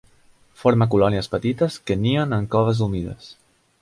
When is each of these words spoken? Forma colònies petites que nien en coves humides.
Forma 0.61 0.87
colònies 0.93 1.29
petites 1.35 1.77
que 1.91 1.99
nien 2.07 2.35
en 2.39 2.49
coves 2.57 2.83
humides. 2.87 3.29